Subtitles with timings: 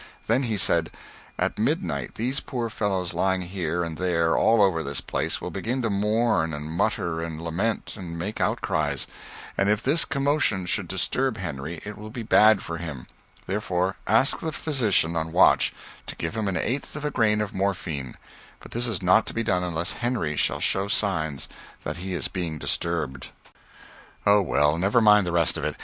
[0.25, 0.89] Then he said,
[1.37, 5.83] "At midnight these poor fellows lying here and there all over this place will begin
[5.83, 9.05] to mourn and mutter and lament and make outcries,
[9.59, 13.05] and if this commotion should disturb Henry it will be bad for him;
[13.45, 15.71] therefore ask the physician on watch
[16.07, 18.15] to give him an eighth of a grain of morphine,
[18.59, 21.47] but this is not to be done unless Henry shall show signs
[21.83, 23.27] that he is being disturbed."
[24.25, 25.75] Oh well, never mind the rest of it.